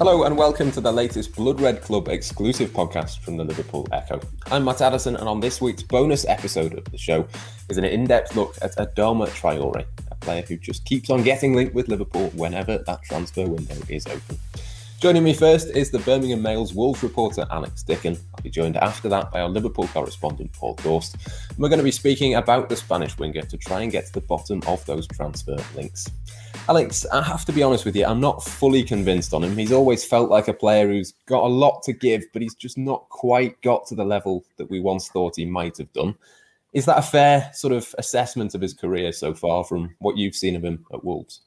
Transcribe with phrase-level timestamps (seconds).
[0.00, 4.18] Hello and welcome to the latest Blood Red Club exclusive podcast from the Liverpool Echo.
[4.46, 7.26] I'm Matt Addison, and on this week's bonus episode of the show
[7.68, 11.54] is an in depth look at Adama Traore, a player who just keeps on getting
[11.54, 14.38] linked with Liverpool whenever that transfer window is open.
[15.00, 18.18] Joining me first is the Birmingham Mail's Wolves reporter Alex Dicken.
[18.34, 21.16] I'll be joined after that by our Liverpool correspondent Paul Gorst.
[21.48, 24.12] And we're going to be speaking about the Spanish winger to try and get to
[24.12, 26.06] the bottom of those transfer links.
[26.68, 29.56] Alex, I have to be honest with you, I'm not fully convinced on him.
[29.56, 32.76] He's always felt like a player who's got a lot to give, but he's just
[32.76, 36.14] not quite got to the level that we once thought he might have done.
[36.74, 40.36] Is that a fair sort of assessment of his career so far from what you've
[40.36, 41.40] seen of him at Wolves?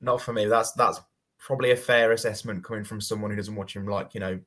[0.00, 0.46] Not for me.
[0.46, 1.00] That's that's
[1.40, 4.40] probably a fair assessment coming from someone who doesn't watch him like, you know,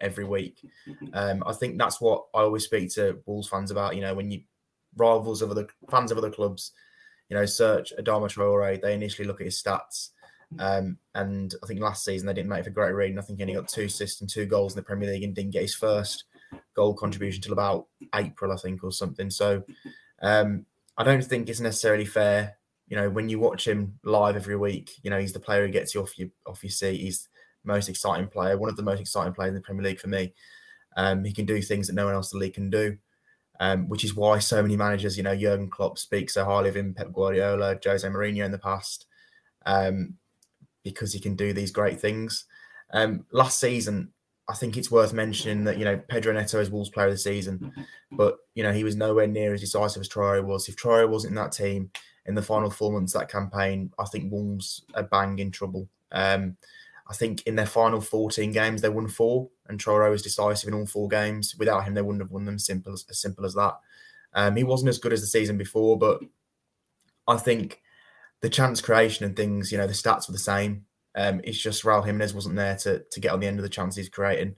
[0.00, 0.60] every week.
[1.12, 4.32] Um, I think that's what I always speak to Wolves fans about, you know, when
[4.32, 4.42] you
[4.96, 6.72] rivals of other fans of other clubs
[7.28, 10.10] you know, search Adama Traore, they initially look at his stats.
[10.58, 13.18] Um, and I think last season they didn't make it for great reading.
[13.18, 15.34] I think he only got two assists and two goals in the Premier League and
[15.34, 16.24] didn't get his first
[16.76, 19.30] goal contribution till about April, I think, or something.
[19.30, 19.64] So
[20.22, 22.56] um, I don't think it's necessarily fair.
[22.94, 25.72] You know, when you watch him live every week, you know, he's the player who
[25.72, 27.00] gets you off your off your seat.
[27.00, 27.28] He's
[27.64, 30.32] most exciting player, one of the most exciting players in the Premier League for me.
[30.96, 32.98] Um, he can do things that no one else in the league can do
[33.60, 36.76] um, which is why so many managers, you know, Jurgen Klopp speaks so highly of
[36.76, 39.06] him, Pep Guardiola, Jose Mourinho in the past,
[39.66, 40.14] um,
[40.82, 42.46] because he can do these great things.
[42.92, 44.12] Um, last season,
[44.48, 47.18] I think it's worth mentioning that you know Pedro Neto is Wolves Player of the
[47.18, 47.72] Season,
[48.12, 50.68] but you know he was nowhere near as decisive as Traore was.
[50.68, 51.90] If Traore wasn't in that team
[52.26, 55.88] in the final four months of that campaign, I think Wolves are bang in trouble.
[56.12, 56.56] Um,
[57.06, 60.74] I think in their final 14 games, they won four, and Traore was decisive in
[60.74, 61.54] all four games.
[61.58, 62.58] Without him, they wouldn't have won them.
[62.58, 63.74] Simple as, simple as that.
[64.32, 66.20] Um, he wasn't as good as the season before, but
[67.28, 67.82] I think
[68.40, 70.86] the chance creation and things, you know, the stats were the same.
[71.14, 73.68] Um, it's just Raul Jimenez wasn't there to to get on the end of the
[73.68, 74.56] chances he's creating.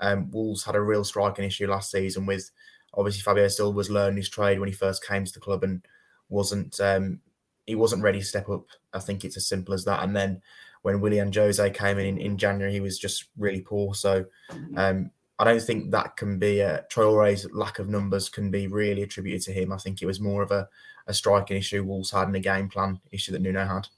[0.00, 2.50] Um, Wolves had a real striking issue last season with
[2.92, 5.84] obviously Fabio Silva was learning his trade when he first came to the club and
[6.28, 7.20] wasn't um,
[7.66, 8.66] he wasn't ready to step up.
[8.92, 10.02] I think it's as simple as that.
[10.02, 10.42] And then
[10.82, 13.94] when Willian Jose came in, in in January, he was just really poor.
[13.94, 14.78] So mm-hmm.
[14.78, 19.02] um, I don't think that can be a Traore's lack of numbers can be really
[19.02, 19.72] attributed to him.
[19.72, 20.68] I think it was more of a,
[21.06, 23.88] a striking issue Wolves had and a game plan issue that Nuno had.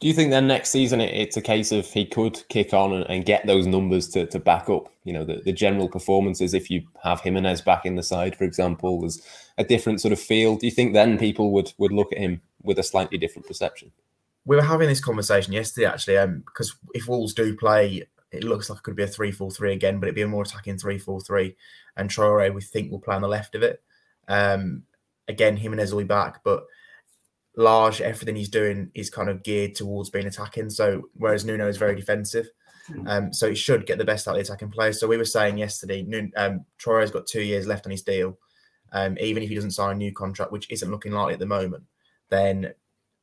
[0.00, 3.04] Do you think then next season it's a case of he could kick on and,
[3.10, 6.54] and get those numbers to, to back up, you know, the, the general performances?
[6.54, 9.20] If you have Jimenez back in the side, for example, there's
[9.58, 10.56] a different sort of feel.
[10.56, 13.92] Do you think then people would would look at him with a slightly different perception?
[14.44, 18.70] we were having this conversation yesterday actually, um, because if Wolves do play, it looks
[18.70, 20.78] like it could be a 3 4 3 again, but it'd be a more attacking
[20.78, 21.56] 3 4 3.
[21.96, 23.82] And Traore, we think, will play on the left of it.
[24.28, 24.84] Um,
[25.28, 26.64] again, Jimenez will be back, but
[27.56, 30.70] Lage, everything he's doing is kind of geared towards being attacking.
[30.70, 32.48] So, whereas Nuno is very defensive.
[32.86, 33.08] Hmm.
[33.08, 35.00] Um, so, he should get the best out of the attacking players.
[35.00, 36.06] So, we were saying yesterday,
[36.36, 38.38] um, Traore's got two years left on his deal.
[38.92, 41.46] Um, even if he doesn't sign a new contract, which isn't looking likely at the
[41.46, 41.84] moment,
[42.28, 42.72] then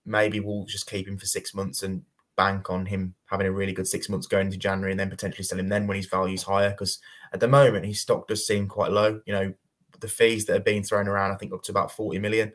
[0.06, 2.04] maybe we'll just keep him for six months and
[2.38, 5.44] bank on him having a really good six months going into January and then potentially
[5.44, 6.70] sell him then when his value's higher.
[6.70, 7.00] Because
[7.34, 9.20] at the moment, his stock does seem quite low.
[9.26, 9.54] You know,
[10.00, 12.54] the fees that are being thrown around, I think up to about 40 million.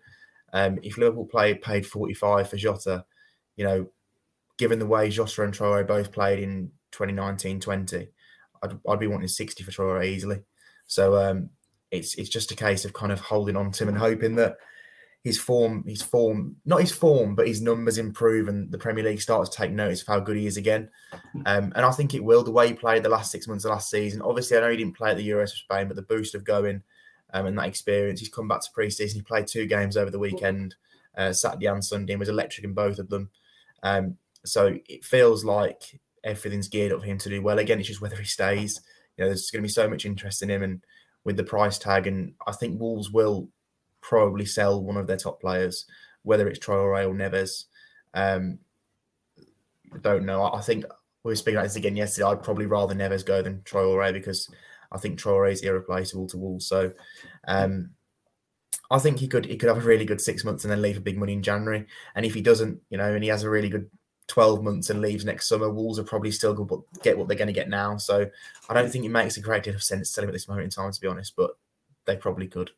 [0.53, 3.05] Um, if Liverpool play, paid 45 for Jota,
[3.57, 3.89] you know,
[4.59, 8.09] given the way Jota and Traore both played in 2019 20,
[8.63, 10.43] I'd, I'd be wanting 60 for Traore easily.
[10.87, 11.51] So um,
[11.91, 14.57] it's it's just a case of kind of holding on to him and hoping that
[15.25, 19.21] his form, his form, not his form, but his numbers improve, and the Premier League
[19.21, 20.91] starts to take notice of how good he is again.
[21.47, 22.43] Um, and I think it will.
[22.43, 24.77] The way he played the last six months of last season, obviously, I know he
[24.77, 26.83] didn't play at the Euros for Spain, but the boost of going
[27.33, 29.21] um, and that experience, he's come back to pre-season.
[29.21, 30.75] He played two games over the weekend,
[31.17, 33.31] uh, Saturday and Sunday, and was electric in both of them.
[33.83, 37.59] Um, so it feels like everything's geared up for him to do well.
[37.59, 38.81] Again, it's just whether he stays.
[39.17, 40.85] You know, there's going to be so much interest in him, and
[41.25, 43.49] with the price tag, and I think Wolves will
[44.01, 45.87] probably sell one of their top players,
[46.23, 47.65] whether it's Traore or Neves.
[48.15, 48.59] Um,
[49.95, 50.45] I don't know.
[50.53, 50.85] I think
[51.23, 52.27] we were speaking about this again yesterday.
[52.27, 54.49] I'd probably rather Neves go than Troy Traore because
[54.93, 56.67] I think Traore is irreplaceable to Wolves.
[56.67, 56.93] So
[57.49, 57.91] um,
[58.91, 60.97] I think he could he could have a really good six months and then leave
[60.97, 61.87] for big money in January.
[62.15, 63.91] And if he doesn't, you know, and he has a really good
[64.29, 67.37] 12 months and leaves next summer, Wolves are probably still going to get what they're
[67.37, 67.97] going to get now.
[67.97, 68.31] So
[68.69, 70.49] I don't think it makes a great deal of sense to sell him at this
[70.49, 71.53] moment in time, to be honest, but
[72.05, 72.71] they probably could.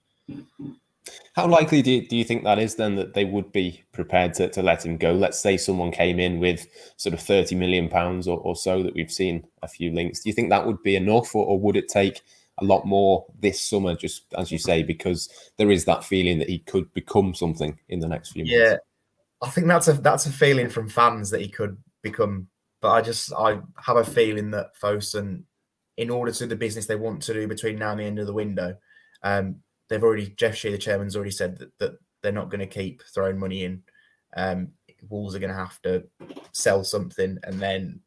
[1.34, 4.34] How likely do you, do you think that is then that they would be prepared
[4.34, 5.12] to, to let him go?
[5.12, 6.66] Let's say someone came in with
[6.96, 10.20] sort of 30 million pounds or, or so that we've seen a few links.
[10.20, 12.22] Do you think that would be enough or, or would it take
[12.58, 16.48] a lot more this summer, just as you say, because there is that feeling that
[16.48, 18.54] he could become something in the next few months?
[18.54, 18.76] Yeah,
[19.42, 22.48] I think that's a that's a feeling from fans that he could become
[22.84, 25.44] but I just I have a feeling that Fosun,
[25.96, 28.26] in order to the business they want to do between now and the end of
[28.26, 28.76] the window,
[29.22, 29.56] um,
[29.94, 33.00] they've already Jeff Shi, the chairman's already said that, that they're not going to keep
[33.14, 33.82] throwing money in.
[34.37, 34.73] Um,
[35.08, 36.05] Wolves are going to have to
[36.50, 38.00] sell something, and then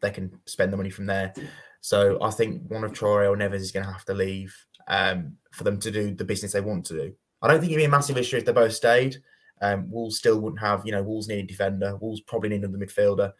[0.00, 1.34] they can spend the money from there.
[1.80, 4.54] So I think one of Troy or Neves is going to have to leave
[4.86, 7.14] um, for them to do the business they want to do.
[7.42, 9.16] I don't think it'd be a massive issue if they both stayed.
[9.62, 11.96] Um, Wolves still wouldn't have, you know, Wolves need a defender.
[11.96, 13.32] Wolves probably need another midfielder,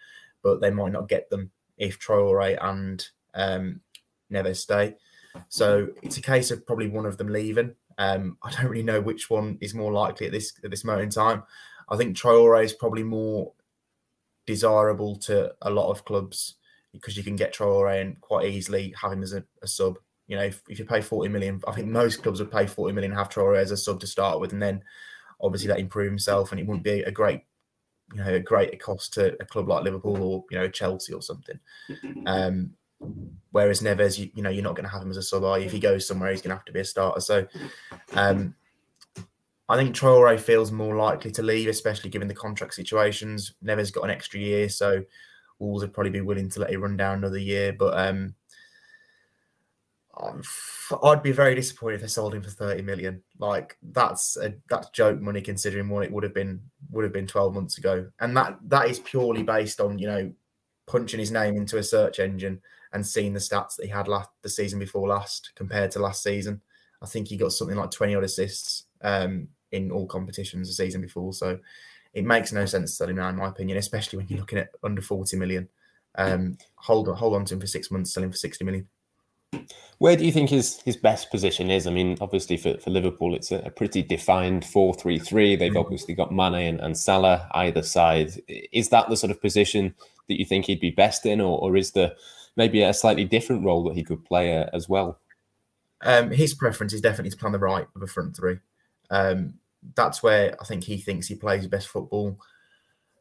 [0.42, 3.80] but they might not get them if Troy and um,
[4.32, 4.96] Neves stay.
[5.48, 7.74] So it's a case of probably one of them leaving.
[7.98, 11.04] Um, I don't really know which one is more likely at this at this moment
[11.04, 11.42] in time.
[11.88, 13.52] I think Traore is probably more
[14.46, 16.56] desirable to a lot of clubs
[16.92, 19.98] because you can get Traore and quite easily have him as a, a sub.
[20.26, 22.94] You know, if, if, you pay 40 million, I think most clubs would pay 40
[22.94, 24.82] million, have Traore as a sub to start with, and then
[25.40, 26.52] obviously let improve himself.
[26.52, 27.42] And it wouldn't be a great,
[28.14, 31.22] you know, a great cost to a club like Liverpool or, you know, Chelsea or
[31.22, 31.58] something.
[32.26, 32.74] Um,
[33.50, 35.44] whereas Neves, you, you know, you're not going to have him as a sub?
[35.60, 37.20] If he goes somewhere, he's going to have to be a starter.
[37.20, 37.46] So,
[38.14, 38.54] um,
[39.68, 43.54] I think Traore feels more likely to leave, especially given the contract situations.
[43.64, 45.04] Neves got an extra year, so
[45.60, 47.72] Wolves would probably be willing to let it run down another year.
[47.72, 48.34] But um,
[51.04, 53.22] I'd be very disappointed if they sold him for 30 million.
[53.38, 56.60] Like that's a that's joke money considering what it would have been
[56.90, 58.10] would have been 12 months ago.
[58.18, 60.32] And that that is purely based on, you know,
[60.90, 62.60] punching his name into a search engine
[62.92, 66.22] and seeing the stats that he had last the season before last compared to last
[66.22, 66.60] season.
[67.02, 68.84] I think he got something like 20 odd assists.
[69.02, 71.32] Um, in all competitions the season before.
[71.32, 71.58] So
[72.12, 74.58] it makes no sense to sell him now, in my opinion, especially when you're looking
[74.58, 75.68] at under 40 million.
[76.16, 78.88] Um, hold on, hold on to him for six months, sell him for 60 million.
[79.98, 81.86] Where do you think his his best position is?
[81.86, 85.56] I mean, obviously for, for Liverpool, it's a, a pretty defined 4 3 3.
[85.56, 85.80] They've mm.
[85.80, 88.40] obviously got Mane and, and Salah either side.
[88.48, 89.94] Is that the sort of position
[90.30, 92.12] that you think he'd be best in, or, or is there
[92.56, 95.18] maybe a slightly different role that he could play uh, as well?
[96.02, 98.58] Um, his preference is definitely to play on the right of a front three.
[99.10, 99.54] Um,
[99.94, 102.38] that's where I think he thinks he plays best football.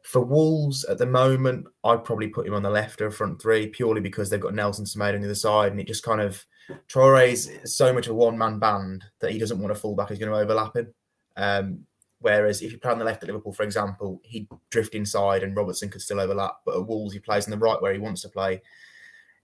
[0.02, 3.40] For Wolves at the moment, I'd probably put him on the left of a front
[3.40, 6.20] three purely because they've got Nelson Semedo on the other side, and it just kind
[6.20, 6.44] of
[6.88, 10.18] Traore's so much of a one man band that he doesn't want a fullback who's
[10.18, 10.94] going to overlap him.
[11.36, 11.86] Um,
[12.20, 15.56] whereas if you play on the left at Liverpool, for example, he'd drift inside and
[15.56, 16.56] Robertson could still overlap.
[16.64, 18.62] But at Wolves, he plays on the right where he wants to play.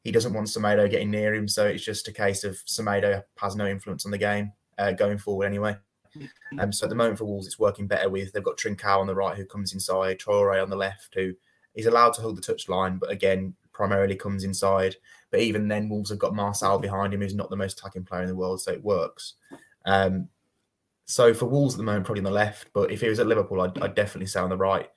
[0.05, 3.57] He doesn't want Semedo getting near him, so it's just a case of Semedo has
[3.57, 5.77] no influence on the game uh, going forward anyway.
[6.59, 9.07] Um, so at the moment for Wolves, it's working better with they've got Trincao on
[9.07, 11.35] the right who comes inside, Traore on the left who
[11.75, 14.97] is allowed to hold the touchline, but again primarily comes inside.
[15.31, 18.23] But even then, Wolves have got Marçal behind him, who's not the most attacking player
[18.23, 19.35] in the world, so it works.
[19.85, 20.29] Um,
[21.07, 23.29] so for Wolves at the moment, probably on the left, but if he was at
[23.29, 24.89] Liverpool, I'd, I'd definitely say on the right.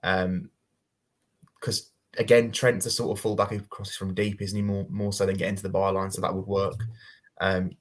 [0.00, 4.62] Because um, again, Trent's a sort of fullback who crosses from deep, isn't he?
[4.62, 6.82] More more so than getting to the byline, so that would work.
[7.40, 7.72] Um,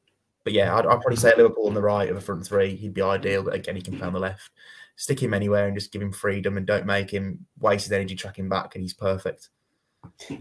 [0.44, 2.76] but yeah, I'd, I'd, probably say Liverpool on the right of a front three.
[2.76, 4.52] He'd be ideal, but again, he can play on the left.
[4.98, 8.16] Stick him anywhere and just give him freedom and don't make him waste his energy
[8.16, 9.50] tracking back, and he's perfect.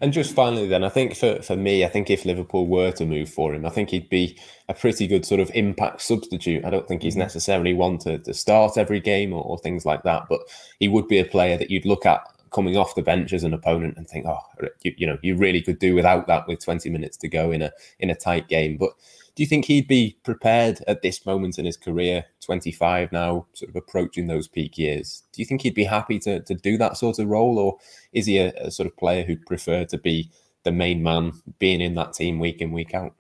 [0.00, 3.04] And just finally, then, I think for, for me, I think if Liverpool were to
[3.04, 4.38] move for him, I think he'd be
[4.68, 6.64] a pretty good sort of impact substitute.
[6.64, 7.20] I don't think he's mm-hmm.
[7.20, 10.40] necessarily one to, to start every game or, or things like that, but
[10.80, 12.22] he would be a player that you'd look at
[12.52, 14.40] coming off the bench as an opponent and think, oh,
[14.82, 17.60] you, you know, you really could do without that with 20 minutes to go in
[17.60, 18.76] a in a tight game.
[18.78, 18.90] But
[19.36, 23.68] do you think he'd be prepared at this moment in his career, 25 now, sort
[23.68, 25.24] of approaching those peak years?
[25.32, 27.76] Do you think he'd be happy to, to do that sort of role, or
[28.14, 30.30] is he a, a sort of player who'd prefer to be
[30.62, 33.14] the main man, being in that team week in, week out?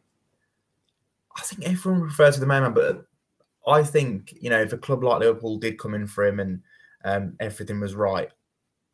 [1.36, 3.04] I think everyone refers to the main man, but
[3.66, 6.62] I think, you know, if a club like Liverpool did come in for him and
[7.04, 8.30] um, everything was right,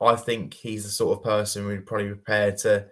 [0.01, 2.87] I think he's the sort of person who'd probably be prepared to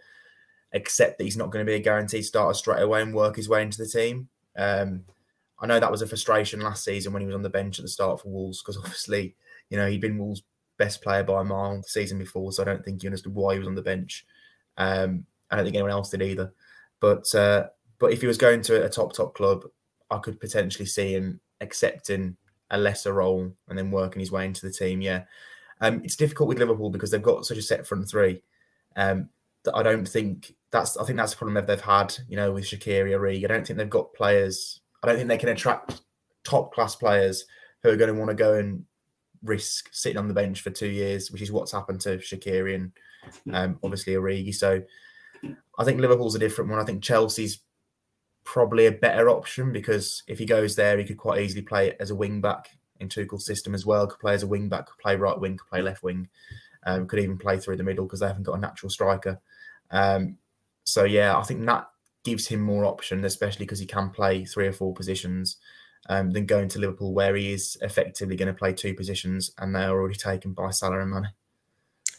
[0.72, 3.48] accept that he's not going to be a guaranteed starter straight away and work his
[3.48, 4.28] way into the team.
[4.56, 5.04] Um,
[5.58, 7.84] I know that was a frustration last season when he was on the bench at
[7.84, 9.34] the start for Wolves because obviously,
[9.68, 10.42] you know, he'd been Wolves'
[10.78, 13.54] best player by a mile the season before, so I don't think he understood why
[13.54, 14.26] he was on the bench.
[14.78, 16.52] Um, I don't think anyone else did either.
[17.00, 19.64] But uh, but if he was going to a top top club,
[20.10, 22.36] I could potentially see him accepting
[22.70, 25.00] a lesser role and then working his way into the team.
[25.00, 25.24] Yeah,
[25.80, 28.42] um, it's difficult with Liverpool because they've got such a set front three.
[28.96, 29.28] Um,
[29.64, 32.52] that I don't think that's I think that's the problem that they've had, you know,
[32.52, 33.44] with Shaqiri Origi.
[33.44, 34.80] I don't think they've got players.
[35.02, 36.02] I don't think they can attract
[36.44, 37.44] top class players
[37.82, 38.84] who are going to want to go and
[39.42, 42.92] risk sitting on the bench for two years, which is what's happened to Shaqiri and
[43.54, 44.54] um, obviously Origi.
[44.54, 44.82] So
[45.78, 46.78] I think Liverpool's a different one.
[46.78, 47.60] I think Chelsea's
[48.44, 52.10] probably a better option because if he goes there, he could quite easily play as
[52.10, 54.06] a wing back in Tuchel's system as well.
[54.06, 56.28] Could play as a wing back, could play right wing, could play left wing.
[56.86, 59.38] Um, could even play through the middle because they haven't got a natural striker.
[59.90, 60.38] Um,
[60.84, 61.88] so yeah, I think that
[62.25, 65.56] gives him more option, especially because he can play three or four positions.
[66.08, 69.75] Um, than going to Liverpool, where he is effectively going to play two positions, and
[69.75, 71.28] they're already taken by Salah and Mane.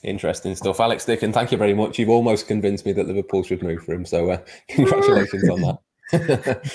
[0.03, 1.31] Interesting stuff, Alex Dicken.
[1.31, 1.99] Thank you very much.
[1.99, 4.05] You've almost convinced me that Liverpool should move for him.
[4.05, 4.37] So, uh,
[4.69, 5.77] congratulations on that.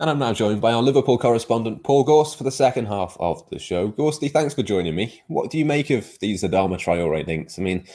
[0.00, 3.48] and I'm now joined by our Liverpool correspondent Paul Gorst for the second half of
[3.50, 3.92] the show.
[3.92, 5.22] Gorsty, thanks for joining me.
[5.28, 7.60] What do you make of these Adama Traore links?
[7.60, 7.86] I mean,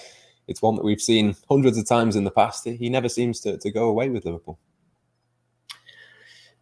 [0.48, 2.66] it's one that we've seen hundreds of times in the past.
[2.66, 4.60] He never seems to, to go away with Liverpool.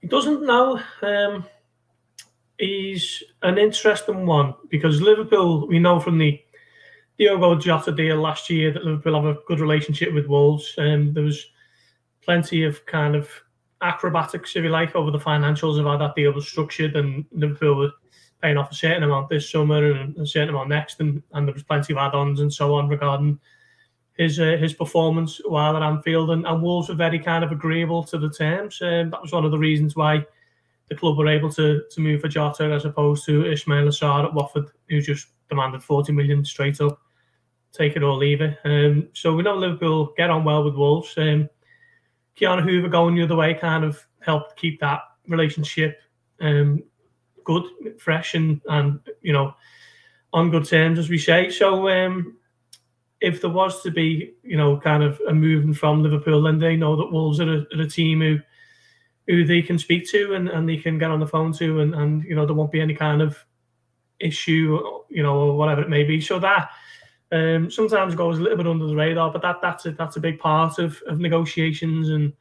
[0.01, 0.81] He doesn't know.
[1.01, 1.45] Um,
[2.57, 6.39] he's an interesting one because Liverpool, we know from the
[7.17, 10.73] Diogo Jota deal last year that Liverpool have a good relationship with Wolves.
[10.77, 11.45] Um, there was
[12.21, 13.29] plenty of kind of
[13.81, 17.75] acrobatics, if you like, over the financials of how that deal was structured, and Liverpool
[17.75, 17.91] were
[18.41, 21.53] paying off a certain amount this summer and a certain amount next, and, and there
[21.53, 23.39] was plenty of add-ons and so on regarding
[24.21, 28.03] his uh, his performance while at Anfield, and, and Wolves were very kind of agreeable
[28.03, 28.79] to the terms.
[28.81, 30.23] Um, that was one of the reasons why
[30.89, 34.33] the club were able to to move for Jota as opposed to Ismaila Sarr at
[34.33, 37.01] Watford, who just demanded 40 million straight up,
[37.73, 38.59] take it or leave it.
[38.63, 41.13] Um, so we know Liverpool get on well with Wolves.
[41.17, 41.49] Um,
[42.35, 45.97] Ki-Jana Hoever going the other way kind of helped keep that relationship
[46.39, 46.83] um,
[47.43, 47.63] good,
[47.97, 49.55] fresh, and and you know
[50.31, 51.49] on good terms, as we say.
[51.49, 52.37] So um,
[53.21, 56.75] if there was to be, you know, kind of a movement from Liverpool, then they
[56.75, 58.39] know that Wolves are a, are a team who
[59.27, 61.93] who they can speak to and, and they can get on the phone to, and,
[61.93, 63.37] and you know there won't be any kind of
[64.19, 66.19] issue, you know, or whatever it may be.
[66.19, 66.71] So that
[67.31, 70.21] um, sometimes goes a little bit under the radar, but that that's a, that's a
[70.21, 72.33] big part of, of negotiations and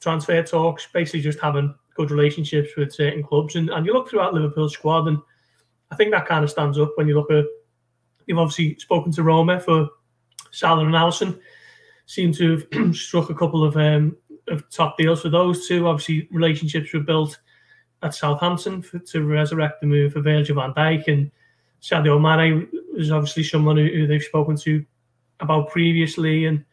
[0.00, 0.88] transfer talks.
[0.92, 5.06] Basically, just having good relationships with certain clubs, and, and you look throughout Liverpool's squad,
[5.06, 5.18] and
[5.92, 7.44] I think that kind of stands up when you look at.
[8.26, 9.88] You've obviously spoken to Roma for
[10.50, 11.38] Salah and Alisson
[12.06, 14.16] seem to have struck a couple of, um,
[14.48, 15.86] of top deals for those two.
[15.86, 17.38] Obviously, relationships were built
[18.02, 21.30] at Southampton for, to resurrect the move for Virgil van Dijk and
[21.82, 24.84] Sadio Mane is obviously someone who, who, they've spoken to
[25.40, 26.64] about previously and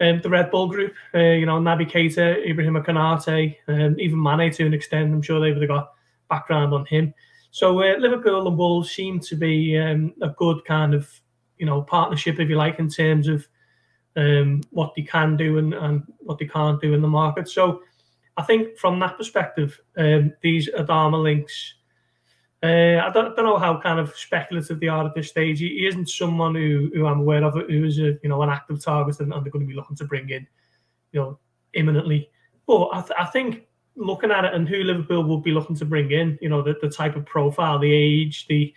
[0.00, 4.52] um, the Red Bull group, uh, you know, Naby Keita, Ibrahim Konate, um, even Mane
[4.52, 5.12] to an extent.
[5.12, 5.92] I'm sure they've got
[6.28, 7.14] background on him.
[7.50, 11.08] So uh, Liverpool and Wolves seem to be um, a good kind of
[11.58, 13.46] you know partnership, if you like, in terms of
[14.16, 17.48] um, what they can do and, and what they can't do in the market.
[17.48, 17.82] So
[18.36, 21.74] I think from that perspective, um, these Adama links.
[22.62, 25.60] Uh, I don't, don't know how kind of speculative they are at this stage.
[25.60, 28.48] He, he isn't someone who, who I'm aware of who is a you know an
[28.48, 30.46] active target and, and they're going to be looking to bring in,
[31.12, 31.38] you know,
[31.74, 32.30] imminently.
[32.66, 35.84] But I, th- I think looking at it and who Liverpool will be looking to
[35.84, 38.74] bring in, you know, the, the type of profile, the age, the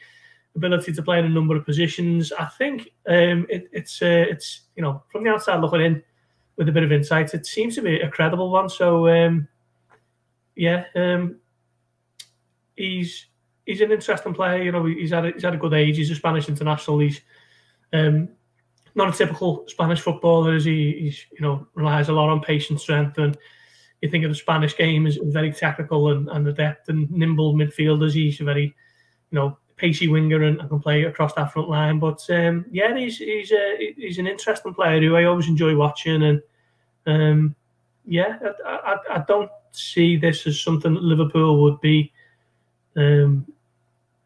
[0.58, 2.34] ability to play in a number of positions.
[2.34, 6.04] I think um, it, it's uh, it's you know from the outside looking in
[6.58, 8.68] with a bit of insight, it seems to be a credible one.
[8.68, 9.48] So um,
[10.56, 11.38] yeah, um,
[12.76, 13.28] he's
[13.66, 14.62] he's an interesting player.
[14.64, 15.98] You know, he's had a, he's had a good age.
[15.98, 17.00] He's a Spanish international.
[17.00, 17.22] He's
[17.94, 18.30] um,
[18.96, 20.56] not a typical Spanish footballer.
[20.56, 20.94] Is he?
[21.00, 23.38] He's you know relies a lot on patience, strength, and
[24.02, 28.14] you think of the Spanish game as very technical and, and adept and nimble midfielders.
[28.14, 28.76] He's a very
[29.32, 32.00] you know pacey winger and, and, can play across that front line.
[32.00, 35.76] But um, yeah, he's he's a, uh, he's an interesting player who I always enjoy
[35.76, 36.42] watching, and
[37.06, 37.56] um,
[38.06, 42.12] yeah, I, I, I, don't see this as something that Liverpool would be
[42.96, 43.46] um,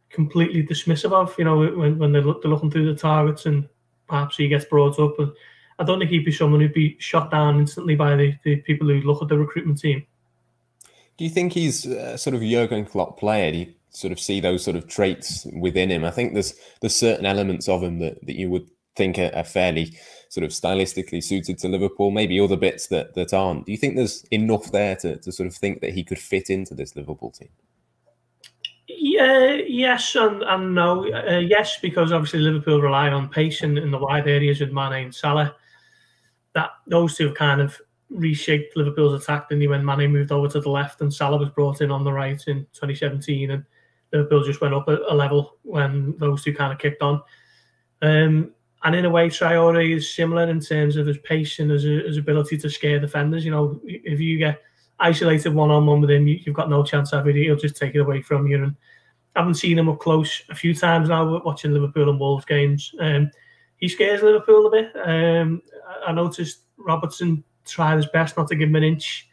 [0.09, 1.35] completely dismissive of.
[1.37, 3.67] You know, when when they're, look, they're looking through the targets and
[4.07, 5.31] perhaps he gets brought up, and
[5.79, 8.87] I don't think he'd be someone who'd be shot down instantly by the, the people
[8.87, 10.05] who look at the recruitment team.
[11.17, 13.51] Do you think he's a sort of a Jurgen Klopp player?
[13.51, 16.03] Do you sort of see those sort of traits within him.
[16.03, 19.43] I think there's there's certain elements of him that, that you would think are, are,
[19.43, 19.97] fairly
[20.29, 23.65] sort of stylistically suited to Liverpool, maybe other bits that, that aren't.
[23.65, 26.49] Do you think there's enough there to, to sort of think that he could fit
[26.49, 27.49] into this Liverpool team?
[28.87, 31.05] Yeah, yes and, and no.
[31.13, 35.05] Uh, yes, because obviously Liverpool rely on pace in, in the wide areas with Mane
[35.05, 35.55] and Salah.
[36.53, 37.79] That those two kind of
[38.09, 41.49] reshaped Liverpool's attack, didn't he, when Mane moved over to the left and Salah was
[41.49, 43.63] brought in on the right in 2017 and
[44.11, 47.21] Liverpool just went up a, a level when those two kind of kicked on.
[48.01, 48.51] Um,
[48.83, 52.17] and in a way, Traore is similar in terms of his pace and his, his
[52.17, 53.45] ability to scare defenders.
[53.45, 54.61] You know, if you get
[54.99, 57.35] isolated one on one with him, you, have got no chance of it.
[57.35, 58.63] He'll just take it away from you.
[58.63, 58.75] And
[59.35, 62.93] I haven't seen him up close a few times now watching Liverpool and Wolves games.
[62.99, 63.29] Um,
[63.77, 64.91] he scares Liverpool a bit.
[65.03, 65.61] Um,
[66.05, 69.29] I noticed Robertson tried his best not to give him an inch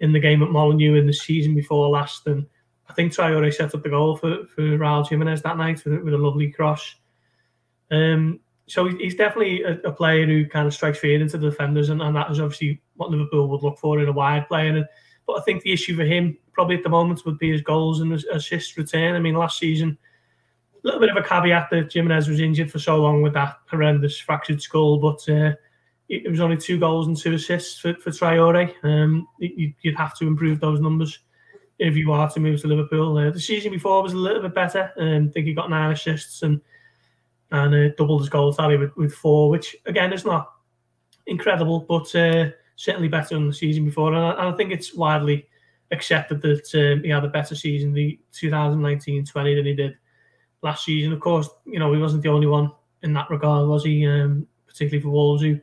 [0.00, 2.26] in the game at Molineux in the season before last.
[2.26, 2.46] And
[2.90, 6.12] I think Traore set up the goal for, for Raul Jimenez that night with, with
[6.12, 6.96] a lovely cross.
[7.92, 11.88] Um, so he's definitely a, a, player who kind of strikes fear into the defenders,
[11.88, 14.84] and, and that is obviously what Liverpool would look for in a wide player.
[15.26, 18.00] But I think the issue for him, probably at the moment, would be his goals
[18.00, 19.14] and his assists return.
[19.14, 19.96] I mean, last season,
[20.74, 23.56] a little bit of a caveat that Jimenez was injured for so long with that
[23.68, 25.52] horrendous fractured skull, but uh,
[26.08, 28.72] it, was only two goals and two assists for, for Traore.
[28.82, 31.20] Um, you, would have to improve those numbers
[31.80, 33.16] if you are to move to Liverpool.
[33.16, 34.92] Uh, the season before was a little bit better.
[34.98, 36.60] Um, I think he got nine assists and
[37.50, 40.52] and uh, doubled his goal tally with, with four, which again is not
[41.26, 44.12] incredible, but uh, certainly better than the season before.
[44.12, 45.48] And I, and I think it's widely
[45.90, 49.96] accepted that um, he had a better season the 2019-20 than he did
[50.62, 51.12] last season.
[51.12, 52.70] Of course, you know he wasn't the only one
[53.02, 54.06] in that regard, was he?
[54.06, 55.58] Um, particularly for Wolves, who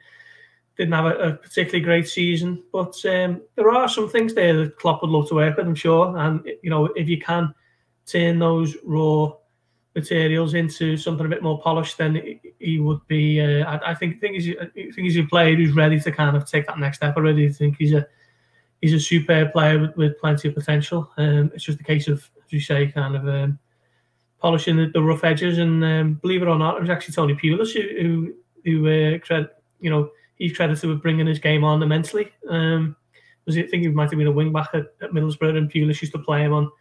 [0.77, 2.63] didn't have a, a particularly great season.
[2.71, 5.75] But um, there are some things there that Klopp would love to work with, I'm
[5.75, 6.15] sure.
[6.17, 7.53] And you know, if you can
[8.05, 9.33] turn those raw
[9.95, 13.41] materials into something a bit more polished, then he would be.
[13.41, 16.37] Uh, I, I, think think he's I think he's a player who's ready to kind
[16.37, 17.17] of take that next step.
[17.17, 18.07] I really think he's a
[18.81, 21.11] he's a superb player with, with plenty of potential.
[21.17, 23.59] Um, it's just a case of, as you say, kind of um,
[24.39, 25.57] polishing the, the, rough edges.
[25.57, 29.45] And um, believe it or not, it was actually Tony Pulis who who, who uh,
[29.79, 32.31] you know he's credited with bringing his game on immensely.
[32.49, 32.95] Um,
[33.45, 35.71] was it, I think he might have been a wing back at, at Middlesbrough, and
[35.71, 36.71] Pulis used to play him on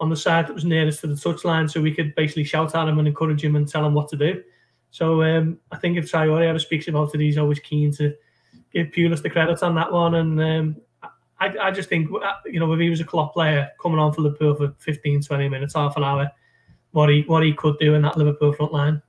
[0.00, 2.88] on the side that was nearest to the touchline, so we could basically shout at
[2.88, 4.42] him and encourage him and tell him what to do.
[4.90, 8.14] So um, I think if Traore ever speaks about it, he's always keen to
[8.72, 10.14] give Pulis the credit on that one.
[10.14, 10.76] And um,
[11.40, 14.12] I, I, just think, uh, you know, if he was a Klopp player coming on
[14.12, 16.30] for Liverpool for 15, 20 minutes, half an hour,
[16.92, 19.02] what he what he could do in that Liverpool front line.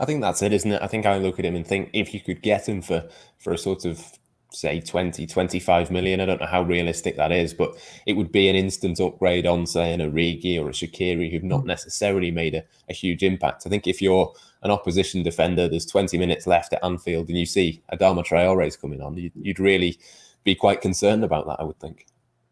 [0.00, 0.82] I think that's it, isn't it?
[0.82, 3.52] I think I look at him and think if you could get him for for
[3.52, 4.18] a sort of
[4.52, 6.20] say 20, 25 million.
[6.20, 7.76] I don't know how realistic that is, but
[8.06, 11.62] it would be an instant upgrade on, say, an Origi or a Shaqiri who've not
[11.62, 11.66] mm.
[11.66, 13.62] necessarily made a, a, huge impact.
[13.66, 17.46] I think if you're an opposition defender, there's 20 minutes left at Anfield and you
[17.46, 19.98] see Adama Traore's coming on, you'd, you'd really
[20.44, 22.06] be quite concerned about that, I would think.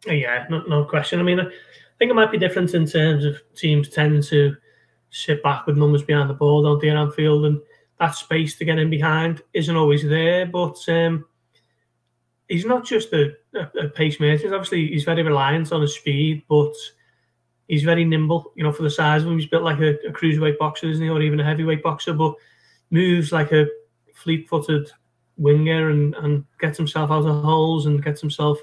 [0.06, 1.20] Yeah, no, no question.
[1.20, 1.44] I mean, I
[1.98, 4.56] think it might be different in terms of teams tend to
[5.10, 7.44] sit back with numbers behind the ball, don't they, at Anfield?
[7.46, 7.60] And
[7.98, 10.46] that space to get in behind isn't always there.
[10.46, 11.24] But um,
[12.48, 14.54] he's not just a, a, a pacemaker.
[14.54, 16.74] Obviously, he's very reliant on his speed, but
[17.66, 18.52] he's very nimble.
[18.54, 21.02] You know, for the size of him, he's built like a, a cruiserweight boxer, isn't
[21.02, 22.34] he, or even a heavyweight boxer, but
[22.90, 23.66] moves like a
[24.14, 24.90] fleet-footed
[25.36, 28.58] winger and, and gets himself out of holes and gets himself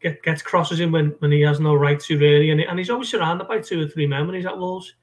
[0.00, 2.90] get, gets crosses in when, when he has no right to really, and, and he's
[2.90, 4.94] always surrounded by two or three men when he's at Wolves.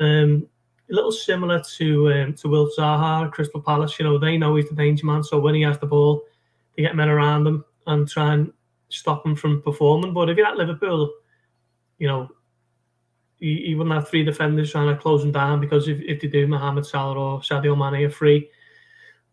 [0.00, 0.46] Um,
[0.90, 3.98] a little similar to um, to Will Zaha, Crystal Palace.
[3.98, 6.22] You know, they know he's the danger man, so when he has the ball,
[6.76, 8.52] they get men around him and try and
[8.88, 10.14] stop him from performing.
[10.14, 11.12] But if you're at Liverpool,
[11.98, 12.30] you know,
[13.38, 16.28] you, you wouldn't have three defenders trying to close him down because if, if they
[16.28, 18.48] do, Mohamed Salah or Sadio Mane are free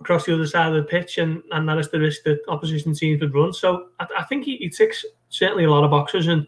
[0.05, 2.93] across the other side of the pitch, and, and that is the risk that opposition
[2.93, 3.51] teams would run.
[3.51, 6.45] So I, I think he, he, ticks certainly a lot of boxes, and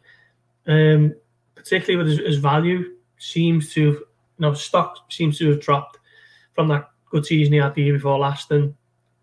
[0.68, 1.16] um,
[1.56, 4.06] particularly with his, his, value seems to, you
[4.38, 5.98] know, stock seems to have dropped
[6.54, 8.76] from that good season he had the year before last, and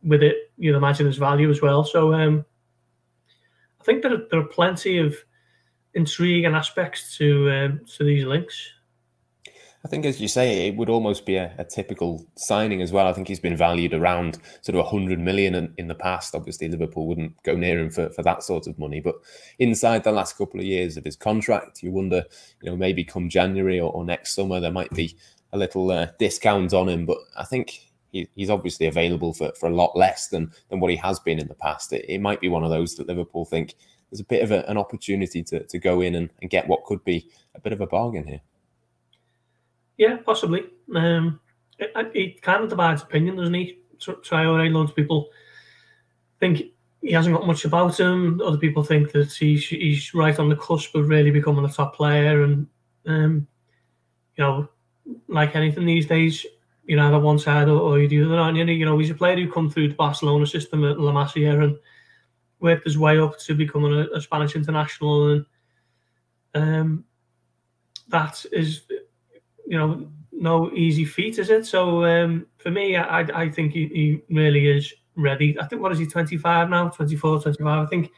[0.03, 1.85] with it, you'd imagine his value as well.
[1.85, 2.45] So um,
[3.81, 5.15] I think there are, there are plenty of
[5.95, 8.69] intrigue and aspects to um, to these links.
[9.85, 13.07] I think, as you say, it would almost be a, a, typical signing as well.
[13.07, 16.35] I think he's been valued around sort of 100 million in, in, the past.
[16.35, 19.01] Obviously, Liverpool wouldn't go near him for, for that sort of money.
[19.01, 19.17] But
[19.59, 22.25] inside the last couple of years of his contract, you wonder,
[22.63, 25.19] you know, maybe come January or, or next summer, there might be
[25.53, 27.05] a little uh, discount on him.
[27.05, 27.79] But I think
[28.11, 31.39] he, he's obviously available for, for a lot less than, than what he has been
[31.39, 31.93] in the past.
[31.93, 33.75] It, it might be one of those that Liverpool think
[34.11, 36.85] there's a bit of a, an opportunity to, to go in and, and get what
[36.85, 38.41] could be a bit of a bargain here.
[39.97, 40.65] Yeah, possibly.
[40.95, 41.41] Um,
[41.79, 43.79] it, kind of divides opinion, doesn't he?
[43.99, 45.31] Traore, loads of people
[46.41, 46.63] think
[47.01, 48.41] he hasn't got much about him.
[48.45, 51.95] Other people think that he's he's right on the cusp of really becoming a top
[51.95, 52.43] player.
[52.43, 52.67] And
[53.07, 53.47] um,
[54.37, 54.69] you know,
[55.29, 56.45] like anything these days,
[56.85, 58.53] you know, either one side or, or you do the other.
[58.53, 61.79] You know, he's a player who come through the Barcelona system at La Masia and
[62.61, 65.47] worked his way up to becoming a, a Spanish international, and
[66.55, 67.05] um,
[68.09, 68.83] that is
[69.67, 71.67] you know, no easy feat, is it?
[71.67, 75.59] So um, for me, I, I think he, he, really is ready.
[75.61, 77.87] I think what is he, 25 now, 24, 25?
[77.87, 78.11] I think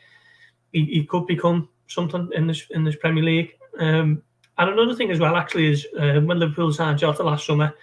[0.72, 3.52] he, he could become something in this in this Premier League.
[3.78, 4.22] Um,
[4.58, 7.74] and another thing as well, actually, is uh, when Liverpool signed Jota last summer,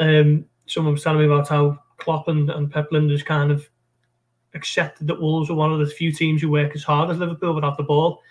[0.00, 3.68] um, someone was telling me about how Klopp and, and Pep Lijnders kind of
[4.54, 7.54] accepted that Wolves are one of the few teams who work as hard as Liverpool
[7.54, 8.22] without the ball.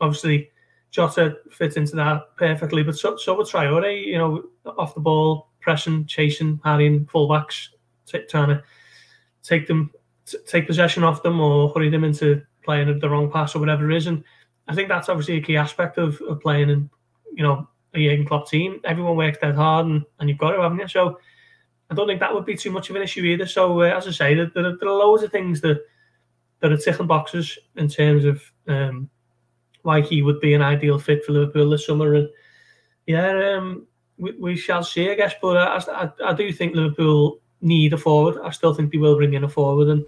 [0.00, 0.50] Obviously,
[0.90, 4.44] Jota fits into that perfectly, but so, so would Traore, you know,
[4.78, 7.68] off the ball, pressing, chasing, harrying fullbacks,
[8.06, 8.62] t- trying to
[9.42, 9.90] take them,
[10.26, 13.90] t- take possession off them, or hurry them into playing the wrong pass or whatever
[13.90, 14.06] it is.
[14.08, 14.24] And
[14.68, 16.90] I think that's obviously a key aspect of, of playing in,
[17.34, 18.80] you know, a Jurgen Klopp team.
[18.84, 20.88] Everyone works dead hard, and, and you've got to, haven't you?
[20.88, 21.18] So
[21.90, 23.46] I don't think that would be too much of an issue either.
[23.46, 25.82] So uh, as I say, there, there, are, there are loads of things that
[26.60, 29.08] that are ticking boxes in terms of um,
[29.82, 32.14] why he would be an ideal fit for Liverpool this summer.
[32.14, 32.28] And
[33.06, 33.86] yeah, um,
[34.18, 35.34] we, we shall see, I guess.
[35.40, 38.40] But I, I, I do think Liverpool need a forward.
[38.42, 40.04] I still think they will bring in a forward, and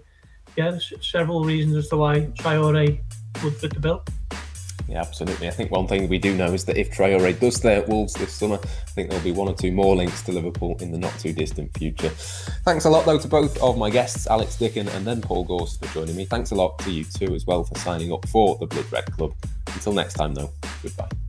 [0.55, 3.01] yeah, there's several reasons as to why Traore
[3.43, 4.03] would fit the bill.
[4.87, 5.47] Yeah, absolutely.
[5.47, 8.13] I think one thing we do know is that if Traore does stay at Wolves
[8.13, 10.97] this summer, I think there'll be one or two more links to Liverpool in the
[10.97, 12.09] not too distant future.
[12.09, 15.83] Thanks a lot, though, to both of my guests, Alex Dicken and then Paul Gorst,
[15.83, 16.25] for joining me.
[16.25, 19.05] Thanks a lot to you too as well for signing up for the Blood Red
[19.13, 19.33] Club.
[19.67, 21.22] Until next time, though, goodbye.